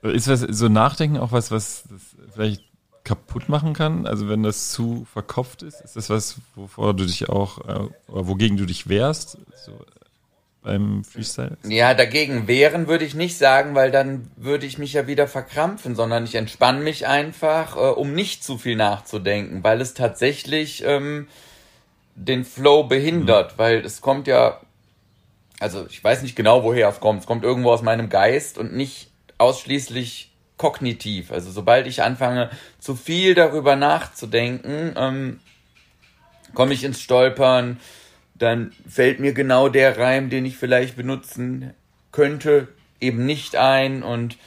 [0.02, 1.84] ist das so Nachdenken auch was, was
[2.34, 2.62] vielleicht
[3.04, 4.06] kaputt machen kann?
[4.06, 8.28] Also wenn das zu verkopft ist, ist das was, wovor du dich auch, äh, oder
[8.28, 9.38] wogegen du dich wehrst?
[9.64, 9.72] So,
[10.68, 11.56] beim Freestyle?
[11.66, 15.96] Ja, dagegen wehren würde ich nicht sagen, weil dann würde ich mich ja wieder verkrampfen,
[15.96, 21.26] sondern ich entspanne mich einfach, äh, um nicht zu viel nachzudenken, weil es tatsächlich ähm,
[22.14, 23.58] den Flow behindert, mhm.
[23.58, 24.60] weil es kommt ja,
[25.58, 27.20] also ich weiß nicht genau, woher es kommt.
[27.20, 31.32] Es kommt irgendwo aus meinem Geist und nicht ausschließlich kognitiv.
[31.32, 35.40] Also sobald ich anfange, zu viel darüber nachzudenken, ähm,
[36.52, 37.80] komme ich ins Stolpern,
[38.38, 41.74] dann fällt mir genau der Reim, den ich vielleicht benutzen
[42.12, 42.68] könnte,
[43.00, 44.38] eben nicht ein und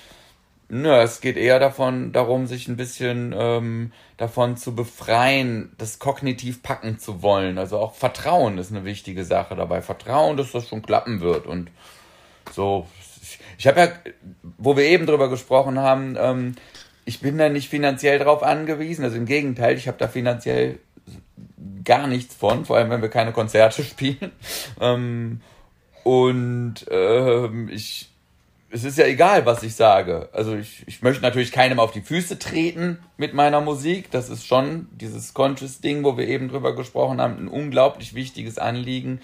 [0.74, 6.64] Nö, es geht eher davon, darum, sich ein bisschen ähm, davon zu befreien, das kognitiv
[6.64, 7.58] packen zu wollen.
[7.58, 9.82] Also auch Vertrauen ist eine wichtige Sache dabei.
[9.82, 11.46] Vertrauen, dass das schon klappen wird.
[11.46, 11.70] Und
[12.54, 12.88] so,
[13.22, 13.90] ich, ich habe ja,
[14.58, 16.56] wo wir eben drüber gesprochen haben, ähm,
[17.04, 19.04] ich bin da nicht finanziell drauf angewiesen.
[19.04, 20.80] Also im Gegenteil, ich habe da finanziell
[21.84, 24.32] gar nichts von, vor allem wenn wir keine Konzerte spielen.
[24.80, 25.41] Ähm,
[26.04, 28.10] und ähm, ich,
[28.69, 30.30] es ist ja egal, was ich sage.
[30.34, 34.10] Also ich, ich möchte natürlich keinem auf die Füße treten mit meiner Musik.
[34.12, 39.21] Das ist schon dieses Conscious-Ding, wo wir eben drüber gesprochen haben, ein unglaublich wichtiges Anliegen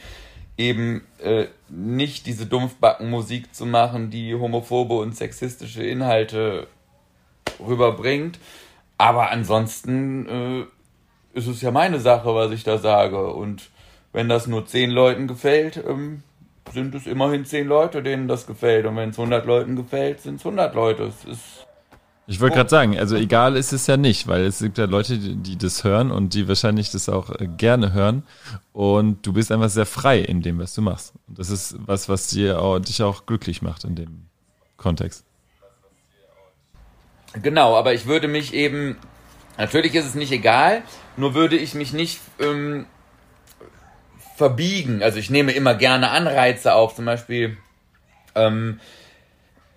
[0.58, 6.68] eben äh, nicht diese Dumpfbackenmusik zu machen, die homophobe und sexistische Inhalte
[7.60, 8.40] rüberbringt.
[8.98, 10.66] Aber ansonsten äh,
[11.38, 13.28] ist es ja meine Sache, was ich da sage.
[13.28, 13.70] Und
[14.12, 16.24] wenn das nur zehn Leuten gefällt, ähm,
[16.74, 18.86] sind es immerhin zehn Leute, denen das gefällt.
[18.86, 21.04] Und wenn es 100 Leuten gefällt, sind es 100 Leute.
[21.04, 21.68] Es ist
[22.30, 25.18] ich wollte gerade sagen, also egal ist es ja nicht, weil es gibt ja Leute,
[25.18, 28.24] die, die das hören und die wahrscheinlich das auch äh, gerne hören.
[28.74, 31.14] Und du bist einfach sehr frei in dem, was du machst.
[31.30, 34.24] Und das ist was, was dir auch, dich auch glücklich macht in dem
[34.76, 35.24] Kontext.
[37.42, 38.98] Genau, aber ich würde mich eben,
[39.58, 40.84] natürlich ist es nicht egal,
[41.16, 42.86] nur würde ich mich nicht ähm,
[44.36, 45.02] verbiegen.
[45.02, 47.58] Also ich nehme immer gerne Anreize auf, zum Beispiel.
[48.36, 48.80] Ähm,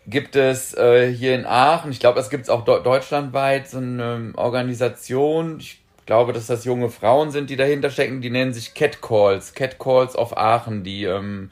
[0.06, 4.32] gibt es äh, hier in Aachen, ich glaube, das gibt es auch deutschlandweit, so eine
[4.36, 9.54] Organisation, ich glaube, dass das junge Frauen sind, die dahinter stecken, die nennen sich Catcalls,
[9.54, 11.50] Catcalls of Aachen, die ähm,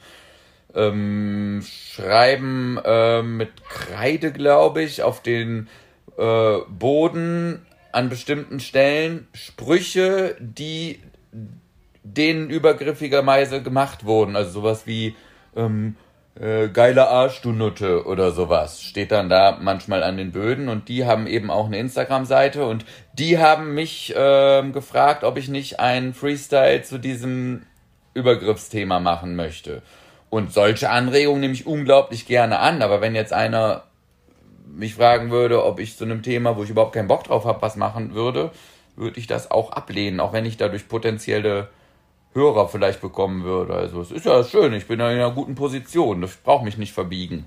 [0.75, 5.69] ähm, schreiben äh, mit Kreide, glaube ich, auf den
[6.19, 7.65] äh, Boden
[7.99, 11.01] an bestimmten Stellen Sprüche, die
[12.05, 14.37] denen übergriffigerweise gemacht wurden.
[14.37, 15.17] Also sowas wie
[15.57, 15.97] ähm,
[16.41, 18.81] äh, geile Arsch, du Nutte oder sowas.
[18.83, 22.85] Steht dann da manchmal an den Böden und die haben eben auch eine Instagram-Seite und
[23.15, 27.63] die haben mich äh, gefragt, ob ich nicht einen Freestyle zu diesem
[28.15, 29.83] Übergriffsthema machen möchte.
[30.31, 33.88] Und solche Anregungen nehme ich unglaublich gerne an, aber wenn jetzt einer
[34.75, 37.63] mich fragen würde, ob ich zu einem Thema, wo ich überhaupt keinen Bock drauf habe,
[37.63, 38.51] was machen würde,
[38.97, 41.69] würde ich das auch ablehnen, auch wenn ich dadurch potenzielle
[42.35, 43.75] Hörer vielleicht bekommen würde.
[43.75, 46.77] Also es ist ja schön, ich bin ja in einer guten Position, ich brauche mich
[46.79, 47.47] nicht verbiegen.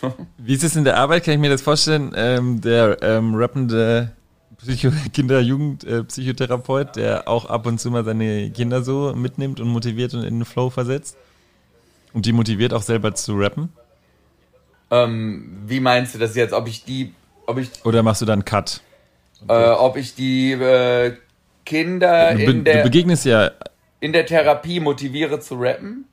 [0.38, 1.24] Wie ist es in der Arbeit?
[1.24, 2.12] Kann ich mir das vorstellen?
[2.14, 4.12] Ähm, der ähm, rappende
[4.58, 10.14] Psycho Kinder-Jugend-Psychotherapeut, äh, der auch ab und zu mal seine Kinder so mitnimmt und motiviert
[10.14, 11.16] und in den Flow versetzt?
[12.12, 13.72] Und die motiviert auch selber zu rappen?
[14.90, 16.52] Ähm, wie meinst du das jetzt?
[16.52, 17.14] Ob ich die,
[17.46, 17.70] ob ich.
[17.84, 18.80] Oder machst du dann Cut?
[19.48, 21.14] Äh, ob ich die äh,
[21.64, 22.78] Kinder du, in der.
[22.78, 23.50] Du begegnest ja
[24.00, 26.04] in der Therapie motiviere zu rappen?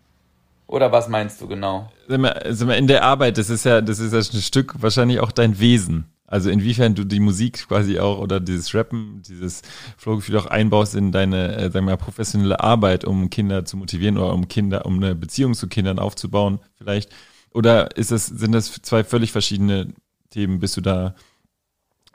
[0.67, 1.91] Oder was meinst du genau?
[2.07, 4.81] Sag mal, sag mal, in der Arbeit, das ist ja, das ist ja ein Stück
[4.81, 6.05] wahrscheinlich auch dein Wesen.
[6.27, 9.61] Also inwiefern du die Musik quasi auch oder dieses Rappen, dieses
[9.95, 14.17] Flowgefühl auch einbaust in deine, äh, sagen wir mal, professionelle Arbeit, um Kinder zu motivieren
[14.17, 17.11] oder um Kinder, um eine Beziehung zu Kindern aufzubauen, vielleicht.
[17.55, 19.87] Oder ist das, sind das zwei völlig verschiedene
[20.29, 20.59] Themen?
[20.59, 21.15] Bist du da,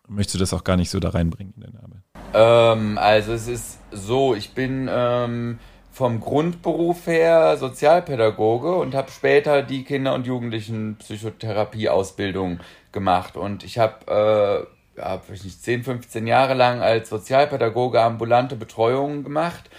[0.07, 2.03] möchtest du das auch gar nicht so da reinbringen in deine Arbeit?
[2.35, 5.59] Ähm, also es ist so, ich bin ähm,
[5.91, 12.61] vom Grundberuf her Sozialpädagoge und habe später die Kinder- und Jugendlichen-Psychotherapie-Ausbildung
[12.93, 13.39] gemacht.
[13.39, 19.71] Und ich habe äh, ja, nicht 10, 15 Jahre lang als Sozialpädagoge ambulante Betreuungen gemacht.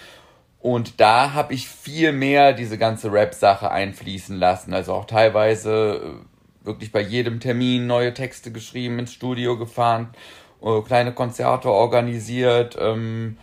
[0.62, 4.74] Und da habe ich viel mehr diese ganze Rap-Sache einfließen lassen.
[4.74, 6.20] Also auch teilweise
[6.64, 10.10] äh, wirklich bei jedem Termin neue Texte geschrieben, ins Studio gefahren
[10.62, 12.78] äh, kleine Konzerte organisiert.
[12.80, 13.38] Ähm,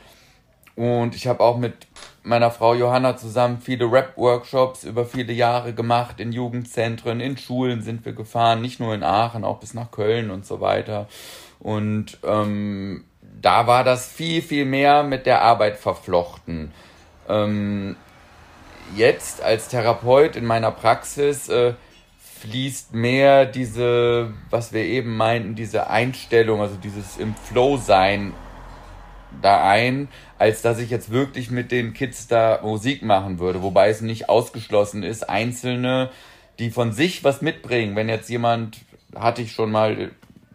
[0.77, 1.75] und ich habe auch mit
[2.23, 6.21] meiner Frau Johanna zusammen viele Rap-Workshops über viele Jahre gemacht.
[6.21, 10.31] In Jugendzentren, in Schulen sind wir gefahren, nicht nur in Aachen, auch bis nach Köln
[10.31, 11.09] und so weiter.
[11.59, 13.05] Und ähm,
[13.41, 16.73] da war das viel, viel mehr mit der Arbeit verflochten.
[17.29, 17.97] Ähm,
[18.97, 21.75] jetzt als Therapeut in meiner Praxis äh,
[22.41, 28.33] fließt mehr diese, was wir eben meinten, diese Einstellung, also dieses im Flow sein
[29.43, 33.63] da ein, als dass ich jetzt wirklich mit den Kids da Musik machen würde.
[33.63, 36.11] Wobei es nicht ausgeschlossen ist, Einzelne,
[36.59, 37.97] die von sich was mitbringen.
[37.97, 38.79] Wenn jetzt jemand,
[39.15, 40.11] hatte ich schon mal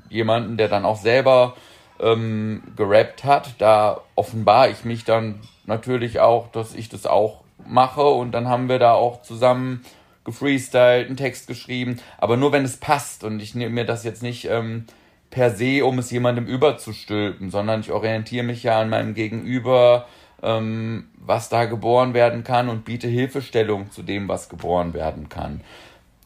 [0.10, 1.56] jemanden, der dann auch selber
[2.04, 8.04] ähm, gerappt hat, da offenbar ich mich dann natürlich auch, dass ich das auch mache
[8.04, 9.84] und dann haben wir da auch zusammen
[10.26, 14.24] gefreestylt, einen Text geschrieben, aber nur wenn es passt und ich nehme mir das jetzt
[14.24, 14.86] nicht ähm,
[15.30, 20.06] per se, um es jemandem überzustülpen, sondern ich orientiere mich ja an meinem Gegenüber,
[20.42, 25.62] ähm, was da geboren werden kann und biete Hilfestellung zu dem, was geboren werden kann.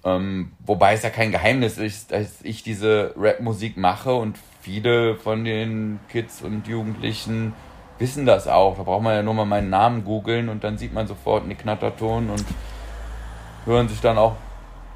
[0.04, 4.38] Ähm, wobei es ja kein Geheimnis ist, dass ich diese Rap-Musik mache und
[4.68, 7.54] viele von den Kids und Jugendlichen
[8.00, 8.76] wissen das auch.
[8.76, 11.60] Da braucht man ja nur mal meinen Namen googeln und dann sieht man sofort Nick
[11.60, 12.44] Knatterton und
[13.66, 14.36] hören sich dann auch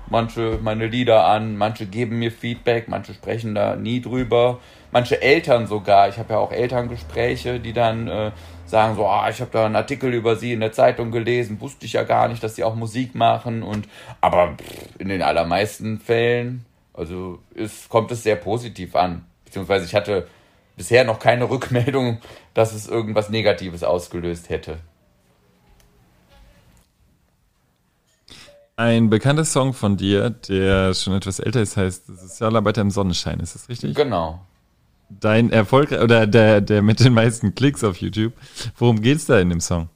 [0.10, 4.60] manche meine Lieder an, manche geben mir Feedback, manche sprechen da nie drüber,
[4.92, 6.10] manche Eltern sogar.
[6.10, 8.32] Ich habe ja auch Elterngespräche, die dann äh,
[8.66, 11.86] sagen so, ah, ich habe da einen Artikel über sie in der Zeitung gelesen, wusste
[11.86, 13.88] ich ja gar nicht, dass sie auch Musik machen und
[14.20, 14.56] aber
[15.00, 20.28] in den allermeisten Fällen, also ist, kommt es sehr positiv an, beziehungsweise ich hatte
[20.78, 22.20] bisher noch keine Rückmeldung,
[22.54, 24.78] dass es irgendwas Negatives ausgelöst hätte.
[28.78, 33.42] Ein bekannter Song von dir, der schon etwas älter ist, heißt Sozialarbeiter im Sonnenschein.
[33.42, 33.94] Ist das richtig?
[33.94, 34.40] Genau.
[35.10, 38.32] Dein Erfolg oder der, der mit den meisten Klicks auf YouTube.
[38.78, 39.90] Worum geht's da in dem Song?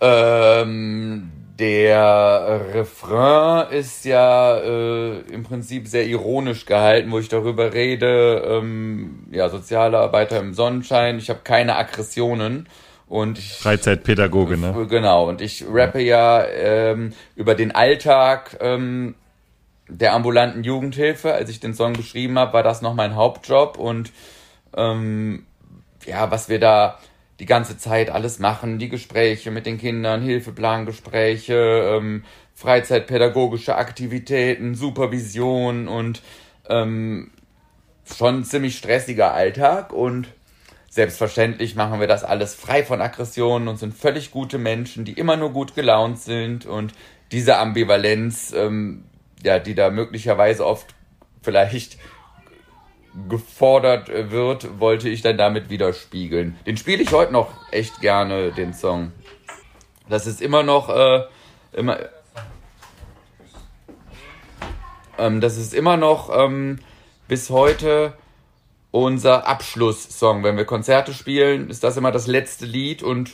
[0.00, 8.42] Ähm, der Refrain ist ja äh, im Prinzip sehr ironisch gehalten, wo ich darüber rede,
[8.46, 12.66] ähm, ja, Sozialarbeiter im Sonnenschein, ich habe keine Aggressionen.
[13.08, 14.86] Und ich, Freizeitpädagoge, ne?
[14.88, 19.16] Genau, und ich rappe ja ähm, über den Alltag ähm,
[19.88, 21.34] der ambulanten Jugendhilfe.
[21.34, 24.12] Als ich den Song geschrieben habe, war das noch mein Hauptjob und
[24.76, 25.44] ähm,
[26.06, 26.98] ja, was wir da
[27.40, 32.24] die ganze Zeit alles machen, die Gespräche mit den Kindern, Hilfeplangespräche, ähm,
[32.54, 36.22] Freizeitpädagogische Aktivitäten, Supervision und
[36.68, 37.32] ähm,
[38.04, 40.28] schon ziemlich stressiger Alltag und
[40.92, 45.36] Selbstverständlich machen wir das alles frei von Aggressionen und sind völlig gute Menschen, die immer
[45.36, 46.92] nur gut gelaunt sind und
[47.30, 49.04] diese Ambivalenz, ähm,
[49.44, 50.96] ja, die da möglicherweise oft
[51.42, 51.96] vielleicht
[53.28, 56.56] gefordert wird, wollte ich dann damit widerspiegeln.
[56.66, 59.12] Den spiele ich heute noch echt gerne, den Song.
[60.08, 61.24] Das ist immer noch äh,
[61.72, 61.98] immer
[65.18, 66.78] ähm, das ist immer noch ähm,
[67.28, 68.14] bis heute
[68.90, 70.42] unser Abschlusssong.
[70.42, 73.30] Wenn wir Konzerte spielen, ist das immer das letzte Lied und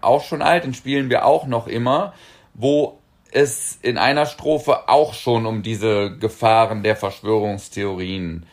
[0.00, 2.14] auch schon alt, den spielen wir auch noch immer,
[2.54, 2.98] wo
[3.32, 8.46] es in einer Strophe auch schon um diese Gefahren der Verschwörungstheorien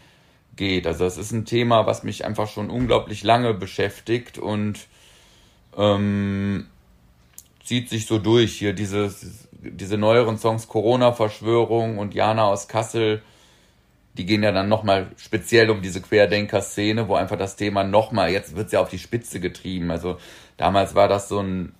[0.55, 0.87] geht.
[0.87, 4.87] Also es ist ein Thema, was mich einfach schon unglaublich lange beschäftigt und
[5.77, 6.67] ähm,
[7.63, 8.57] zieht sich so durch.
[8.57, 9.13] Hier diese,
[9.71, 13.21] diese neueren Songs Corona-Verschwörung und Jana aus Kassel,
[14.17, 18.55] die gehen ja dann nochmal speziell um diese Querdenker-Szene, wo einfach das Thema nochmal, jetzt
[18.55, 19.89] wird es ja auf die Spitze getrieben.
[19.89, 20.17] Also
[20.57, 21.73] damals war das so ein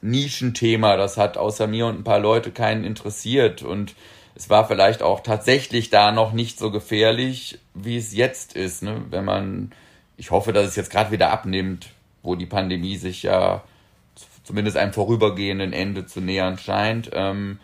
[0.00, 0.96] Nischenthema.
[0.96, 3.62] Das hat außer mir und ein paar Leute keinen interessiert.
[3.62, 3.94] Und
[4.34, 8.82] es war vielleicht auch tatsächlich da noch nicht so gefährlich, wie es jetzt ist.
[8.82, 9.02] Ne?
[9.10, 9.72] Wenn man,
[10.16, 11.88] ich hoffe, dass es jetzt gerade wieder abnimmt,
[12.22, 13.62] wo die Pandemie sich ja
[14.46, 17.10] zumindest einem vorübergehenden Ende zu nähern scheint.
[17.12, 17.58] Ähm,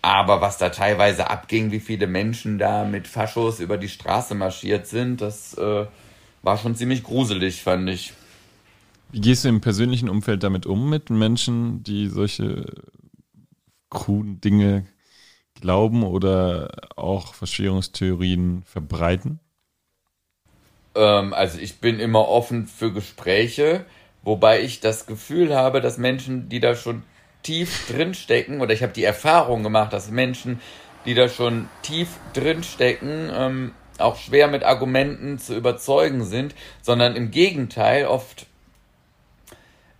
[0.00, 4.86] aber was da teilweise abging, wie viele Menschen da mit Faschos über die Straße marschiert
[4.86, 5.86] sind, das äh,
[6.42, 8.12] war schon ziemlich gruselig, fand ich.
[9.10, 12.64] Wie gehst du im persönlichen Umfeld damit um, mit Menschen, die solche
[13.90, 14.86] kruden Dinge
[15.60, 19.40] glauben oder auch Verschwörungstheorien verbreiten?
[20.94, 23.84] Ähm, also ich bin immer offen für Gespräche,
[24.28, 27.02] wobei ich das Gefühl habe, dass Menschen, die da schon
[27.42, 30.60] tief drin stecken, oder ich habe die Erfahrung gemacht, dass Menschen,
[31.06, 37.16] die da schon tief drin stecken, ähm, auch schwer mit Argumenten zu überzeugen sind, sondern
[37.16, 38.46] im Gegenteil oft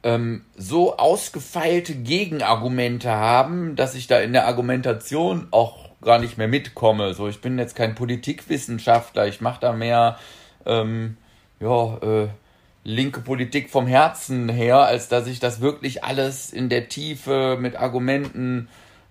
[0.03, 6.49] ähm, so ausgefeilte Gegenargumente haben, dass ich da in der Argumentation auch gar nicht mehr
[6.49, 7.15] mitkomme.
[7.15, 10.19] So, ich bin jetzt kein Politikwissenschaftler, ich mache da mehr
[10.67, 11.17] ähm,
[11.61, 12.29] ja, äh,
[12.89, 17.77] linke Politik vom Herzen her, als dass ich das wirklich alles in der Tiefe mit
[17.77, 18.69] Argumenten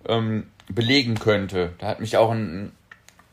[0.08, 1.74] ähm, belegen könnte.
[1.78, 2.72] Da hat mich auch ein,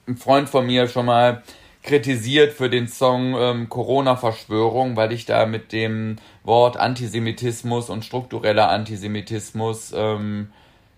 [0.07, 1.41] ein Freund von mir schon mal
[1.81, 8.69] kritisiert für den Song ähm, Corona-Verschwörung, weil ich da mit dem Wort Antisemitismus und struktureller
[8.69, 10.51] Antisemitismus ähm,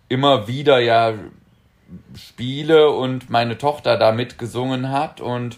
[0.09, 1.13] immer wieder ja
[2.15, 5.57] spiele und meine Tochter da mitgesungen hat und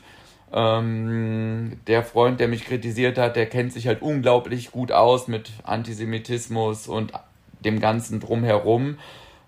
[0.53, 5.51] ähm, der Freund, der mich kritisiert hat, der kennt sich halt unglaublich gut aus mit
[5.63, 7.13] Antisemitismus und
[7.63, 8.97] dem Ganzen drumherum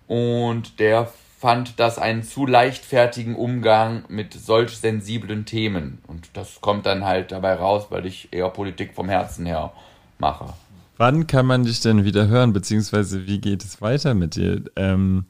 [0.06, 5.98] und der fand das einen zu leichtfertigen Umgang mit solch sensiblen Themen.
[6.06, 9.72] Und das kommt dann halt dabei raus, weil ich eher Politik vom Herzen her
[10.20, 10.52] mache.
[10.98, 14.62] Wann kann man dich denn wieder hören, beziehungsweise wie geht es weiter mit dir?
[14.76, 15.24] Ähm,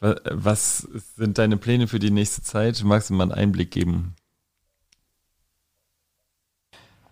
[0.00, 2.84] was sind deine Pläne für die nächste Zeit?
[2.84, 4.14] Magst du mal einen Einblick geben?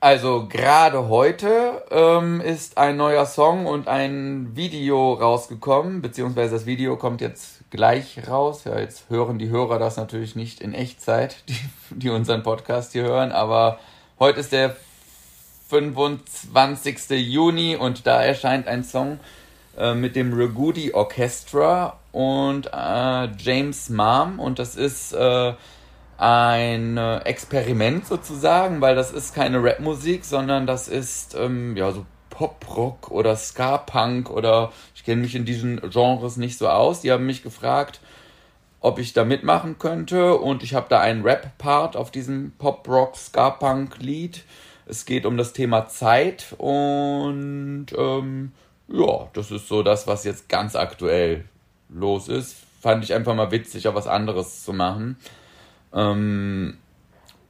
[0.04, 6.98] Also gerade heute ähm, ist ein neuer Song und ein Video rausgekommen, beziehungsweise das Video
[6.98, 8.64] kommt jetzt gleich raus.
[8.64, 11.56] Ja, jetzt hören die Hörer das natürlich nicht in Echtzeit, die,
[11.88, 13.78] die unseren Podcast hier hören, aber
[14.18, 14.76] heute ist der
[15.70, 17.08] 25.
[17.08, 19.18] Juni und da erscheint ein Song
[19.78, 25.54] äh, mit dem Regudi Orchestra und äh, James Mom und das ist äh,
[26.18, 32.06] ein äh, Experiment sozusagen, weil das ist keine Rapmusik, sondern das ist ähm, ja so
[32.30, 37.00] Pop-Rock oder Ska-Punk oder ich kenne mich in diesen Genres nicht so aus.
[37.00, 38.00] Die haben mich gefragt,
[38.80, 44.44] ob ich da mitmachen könnte und ich habe da einen Rap-Part auf diesem Pop-Rock, Ska-Punk-Lied.
[44.86, 48.52] Es geht um das Thema Zeit und ähm,
[48.88, 51.44] ja, das ist so das, was jetzt ganz aktuell
[51.88, 52.56] los ist.
[52.82, 55.16] Fand ich einfach mal witzig, auch was anderes zu machen.
[55.94, 56.78] Ähm,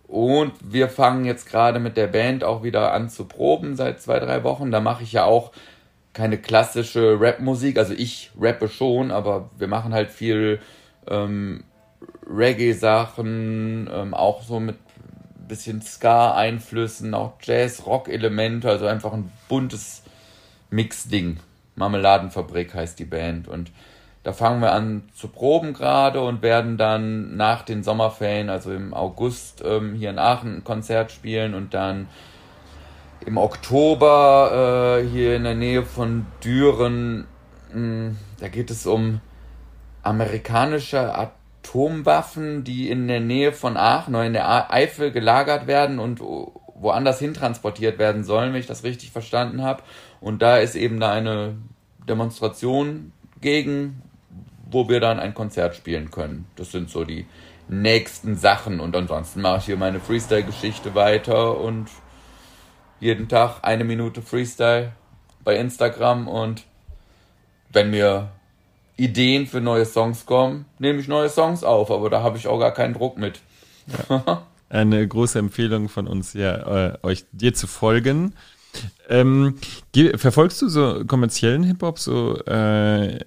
[0.07, 4.19] und wir fangen jetzt gerade mit der Band auch wieder an zu proben seit zwei,
[4.21, 4.71] drei Wochen.
[4.71, 5.53] Da mache ich ja auch
[6.13, 7.79] keine klassische Rap-Musik.
[7.79, 10.61] Also ich rappe schon, aber wir machen halt viel
[11.09, 11.65] ähm,
[12.27, 14.77] Reggae-Sachen, ähm, auch so mit
[15.49, 20.03] bisschen Ska-Einflüssen, auch Jazz-Rock-Elemente, also einfach ein buntes
[20.71, 21.39] Mix-Ding.
[21.77, 23.49] Marmeladenfabrik heißt die Band.
[23.49, 23.71] Und
[24.25, 28.95] da fangen wir an zu proben gerade und werden dann nach den Sommerferien, also im
[28.95, 32.09] August, ähm, hier in Aachen ein Konzert spielen und dann
[33.27, 37.27] im Oktober äh, hier in der Nähe von Düren,
[37.73, 39.21] mh, hm, da geht es um
[40.03, 46.21] amerikanische Atomwaffen, die in der Nähe von Aachen oder in der Eifel gelagert werden und
[46.21, 49.83] woanders hin transportiert werden sollen, wenn ich das richtig verstanden habe.
[50.21, 51.57] Und da ist eben da eine
[52.09, 54.03] Demonstration gegen
[54.75, 56.47] wo wir dann ein Konzert spielen können.
[56.57, 57.27] Das sind so die
[57.69, 61.89] nächsten Sachen und ansonsten mache ich hier meine Freestyle-Geschichte weiter und
[63.01, 64.93] jeden Tag eine Minute Freestyle
[65.45, 66.65] bei Instagram und
[67.73, 68.31] wenn mir
[68.97, 72.59] Ideen für neue Songs kommen, nehme ich neue Songs auf, aber da habe ich auch
[72.59, 73.41] gar keinen Druck mit.
[74.69, 78.35] Eine große Empfehlung von uns, ja, äh, euch dir zu folgen.
[79.09, 79.59] Ähm,
[80.17, 83.21] verfolgst du so kommerziellen Hip-Hop, so äh,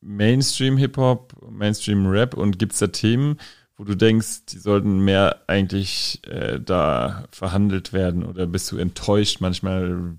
[0.00, 3.38] Mainstream-Hip-Hop, Mainstream-Rap und gibt es da Themen,
[3.76, 9.40] wo du denkst, die sollten mehr eigentlich äh, da verhandelt werden oder bist du enttäuscht
[9.40, 10.16] manchmal,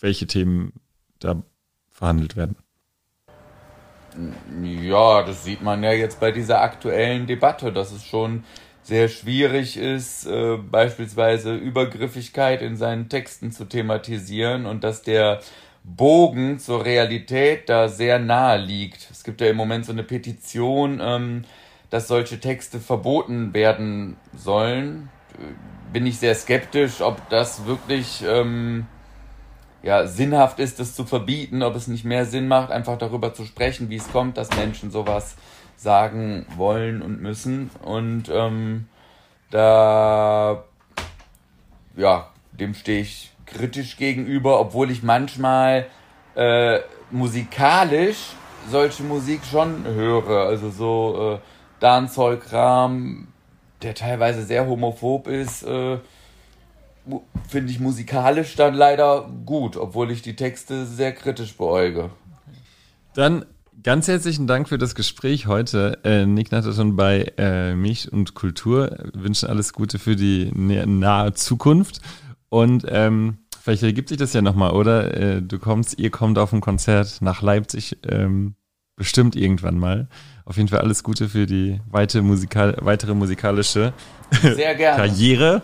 [0.00, 0.72] welche Themen
[1.18, 1.42] da
[1.90, 2.56] verhandelt werden?
[4.62, 8.44] Ja, das sieht man ja jetzt bei dieser aktuellen Debatte, dass es schon
[8.82, 15.40] sehr schwierig ist, äh, beispielsweise Übergriffigkeit in seinen Texten zu thematisieren und dass der
[15.84, 19.08] Bogen zur Realität da sehr nahe liegt.
[19.10, 21.44] Es gibt ja im Moment so eine Petition, ähm,
[21.88, 25.08] dass solche Texte verboten werden sollen.
[25.92, 28.86] Bin ich sehr skeptisch, ob das wirklich ähm,
[29.82, 33.44] ja, sinnhaft ist, das zu verbieten, ob es nicht mehr Sinn macht, einfach darüber zu
[33.44, 35.36] sprechen, wie es kommt, dass Menschen sowas
[35.76, 37.70] sagen wollen und müssen.
[37.82, 38.88] Und ähm,
[39.50, 40.64] da,
[41.96, 45.86] ja, dem stehe ich kritisch gegenüber, obwohl ich manchmal
[46.34, 46.80] äh,
[47.10, 48.34] musikalisch
[48.70, 50.46] solche Musik schon höre.
[50.46, 51.38] Also so äh,
[51.80, 53.28] Dancehall-Kram,
[53.82, 55.98] der teilweise sehr homophob ist, äh,
[57.48, 62.10] finde ich musikalisch dann leider gut, obwohl ich die Texte sehr kritisch beäuge.
[63.14, 63.44] Dann
[63.82, 66.00] Ganz herzlichen Dank für das Gespräch heute.
[66.04, 68.94] Äh, Nick Natterton bei äh, Milch und Kultur.
[69.14, 72.02] Wünschen alles Gute für die nahe Zukunft.
[72.50, 75.16] Und ähm, vielleicht ergibt sich das ja nochmal, oder?
[75.16, 78.54] Äh, du kommst, ihr kommt auf ein Konzert nach Leipzig ähm,
[78.96, 80.08] bestimmt irgendwann mal.
[80.44, 83.92] Auf jeden Fall alles Gute für die weite musikal weitere musikalische
[84.30, 85.62] Karriere.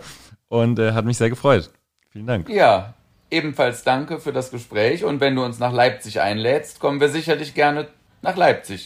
[0.49, 1.69] Und äh, hat mich sehr gefreut.
[2.09, 2.49] Vielen Dank.
[2.49, 2.93] Ja,
[3.29, 5.03] ebenfalls danke für das Gespräch.
[5.03, 7.89] Und wenn du uns nach Leipzig einlädst, kommen wir sicherlich gerne
[8.21, 8.75] nach Leipzig.